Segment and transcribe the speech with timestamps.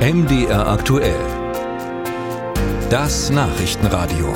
[0.00, 1.20] MDR aktuell.
[2.88, 4.32] Das Nachrichtenradio.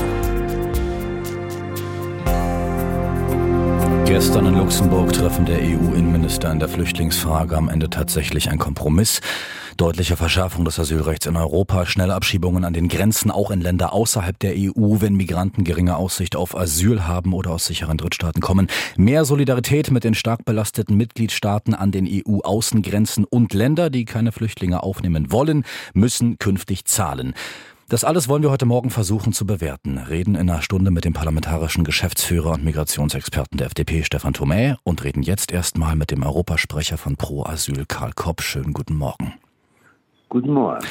[4.04, 9.22] Gestern in Luxemburg treffen der EU-Innenminister in der Flüchtlingsfrage am Ende tatsächlich ein Kompromiss.
[9.76, 14.38] Deutliche Verschärfung des Asylrechts in Europa, schnelle Abschiebungen an den Grenzen, auch in Länder außerhalb
[14.38, 18.68] der EU, wenn Migranten geringe Aussicht auf Asyl haben oder aus sicheren Drittstaaten kommen.
[18.96, 24.82] Mehr Solidarität mit den stark belasteten Mitgliedstaaten an den EU-Außengrenzen und Länder, die keine Flüchtlinge
[24.82, 27.34] aufnehmen wollen, müssen künftig zahlen.
[27.88, 29.98] Das alles wollen wir heute Morgen versuchen zu bewerten.
[29.98, 35.04] Reden in einer Stunde mit dem parlamentarischen Geschäftsführer und Migrationsexperten der FDP, Stefan Thomä, und
[35.04, 38.40] reden jetzt erstmal mit dem Europasprecher von Pro Asyl, Karl Kopp.
[38.40, 39.34] Schönen guten Morgen.
[40.28, 40.84] Guten Morgen.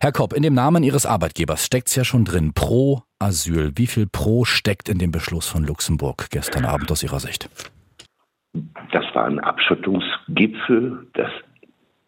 [0.00, 3.72] Herr Kopp, in dem Namen Ihres Arbeitgebers steckt es ja schon drin, Pro Asyl.
[3.76, 7.50] Wie viel Pro steckt in dem Beschluss von Luxemburg gestern Abend aus Ihrer Sicht?
[8.92, 11.06] Das war ein Abschottungsgipfel.
[11.12, 11.30] Das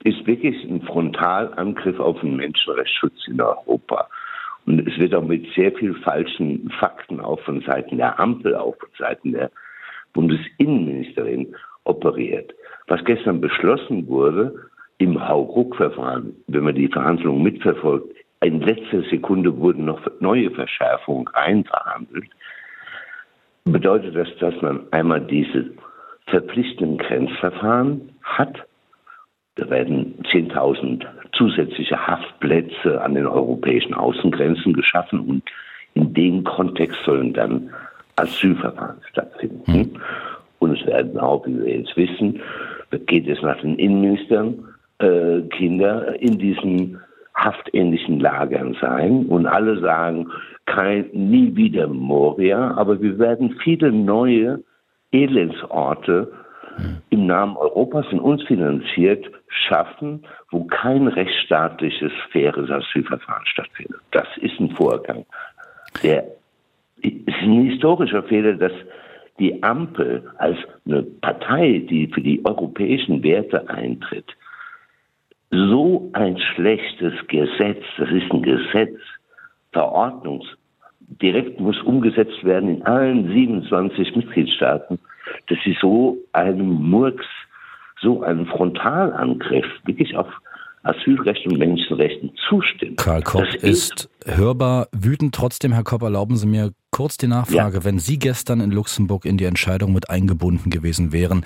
[0.05, 4.09] ist wirklich ein Frontalangriff auf den Menschenrechtsschutz in Europa.
[4.65, 8.77] Und es wird auch mit sehr viel falschen Fakten auch von Seiten der Ampel, auch
[8.79, 9.51] von Seiten der
[10.13, 12.55] Bundesinnenministerin operiert.
[12.87, 14.55] Was gestern beschlossen wurde
[15.03, 22.31] im Hauruck-Verfahren, wenn man die Verhandlungen mitverfolgt, in letzter Sekunde wurden noch neue Verschärfungen einverhandelt,
[23.65, 25.71] bedeutet das, dass man einmal diese
[26.27, 28.65] verpflichtenden Grenzverfahren hat,
[29.57, 35.43] da werden 10.000 zusätzliche Haftplätze an den europäischen Außengrenzen geschaffen und
[35.95, 37.71] in dem Kontext sollen dann
[38.17, 39.63] Asylverfahren stattfinden.
[39.67, 39.91] Mhm.
[40.59, 42.41] Und es werden auch, wie wir jetzt wissen,
[43.07, 47.01] geht es nach den Innenministern, äh, Kinder in diesen
[47.35, 49.27] haftähnlichen Lagern sein.
[49.27, 50.31] Und alle sagen,
[50.67, 54.63] kein, nie wieder Moria, aber wir werden viele neue
[55.11, 56.33] Elendsorte
[57.11, 64.01] im Namen Europas in uns finanziert schaffen, wo kein rechtsstaatliches, faires Asylverfahren stattfindet.
[64.11, 65.27] Das ist ein Vorgang.
[66.03, 66.25] Der
[67.03, 68.73] ist ein historischer Fehler, dass
[69.39, 74.27] die Ampel als eine Partei, die für die europäischen Werte eintritt,
[75.53, 78.99] so ein schlechtes Gesetz, das ist ein Gesetz,
[79.73, 80.47] Verordnungs,
[81.21, 84.99] direkt muss umgesetzt werden in allen 27 Mitgliedstaaten,
[85.49, 87.27] dass sie so einem Murks,
[88.01, 90.27] so einem Frontalangriff wirklich auf
[90.85, 92.97] Asylrecht und Menschenrechten zustimmen.
[92.97, 95.35] Karl Kopp das ist, ist hörbar wütend.
[95.35, 97.79] Trotzdem, Herr Kopp, erlauben Sie mir kurz die Nachfrage.
[97.79, 97.85] Ja.
[97.85, 101.45] Wenn Sie gestern in Luxemburg in die Entscheidung mit eingebunden gewesen wären,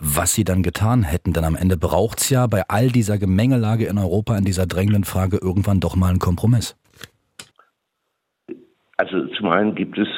[0.00, 3.86] was Sie dann getan hätten, denn am Ende braucht es ja bei all dieser Gemengelage
[3.86, 6.76] in Europa in dieser drängenden Frage irgendwann doch mal einen Kompromiss.
[8.96, 10.08] Also zum einen gibt es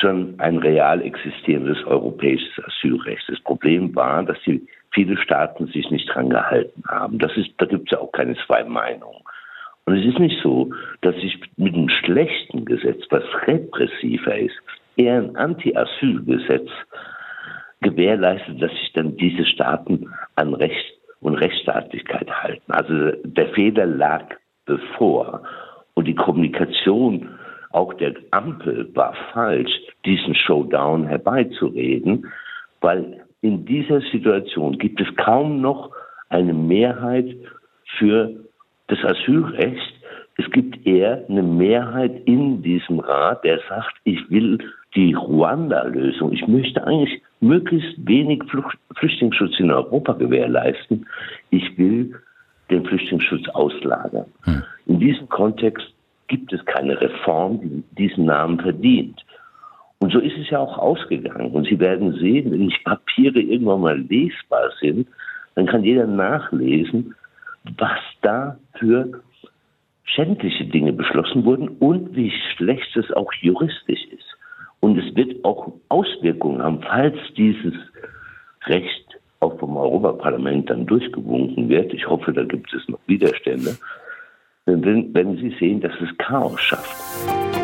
[0.00, 3.22] schon ein real existierendes europäisches Asylrecht.
[3.28, 7.18] Das Problem war, dass die viele Staaten sich nicht dran gehalten haben.
[7.18, 9.22] Das ist, da gibt es ja auch keine zwei Meinungen.
[9.84, 10.70] Und es ist nicht so,
[11.00, 14.54] dass sich mit einem schlechten Gesetz, was repressiver ist,
[14.96, 16.68] eher ein Anti-Asyl-Gesetz
[17.82, 22.72] gewährleistet, dass sich dann diese Staaten an Recht und Rechtsstaatlichkeit halten.
[22.72, 24.24] Also der Fehler lag
[24.66, 25.42] bevor
[25.94, 27.28] und die Kommunikation
[27.70, 29.72] auch der Ampel war falsch,
[30.04, 32.30] diesen Showdown herbeizureden,
[32.80, 35.90] weil in dieser Situation gibt es kaum noch
[36.28, 37.34] eine Mehrheit
[37.98, 38.30] für
[38.88, 39.94] das Asylrecht.
[40.36, 44.58] Es gibt eher eine Mehrheit in diesem Rat, der sagt, ich will
[44.94, 46.32] die Ruanda-Lösung.
[46.32, 48.42] Ich möchte eigentlich möglichst wenig
[48.96, 51.06] Flüchtlingsschutz in Europa gewährleisten.
[51.50, 52.14] Ich will
[52.70, 54.26] den Flüchtlingsschutz auslagern.
[54.44, 54.62] Hm.
[54.86, 55.86] In diesem Kontext
[56.28, 59.20] gibt es keine Reform, die diesen Namen verdient.
[59.98, 61.52] Und so ist es ja auch ausgegangen.
[61.52, 65.08] Und Sie werden sehen, wenn die Papiere irgendwann mal lesbar sind,
[65.54, 67.14] dann kann jeder nachlesen,
[67.78, 69.22] was da für
[70.04, 74.36] schändliche Dinge beschlossen wurden und wie schlecht es auch juristisch ist.
[74.82, 77.74] Und es wird auch Auswirkungen haben, falls dieses
[78.66, 81.94] Recht auch vom Europaparlament dann durchgewunken wird.
[81.94, 83.76] Ich hoffe, da gibt es noch Widerstände
[84.66, 87.61] wenn, wenn Sie sehen, dass es Chaos schafft.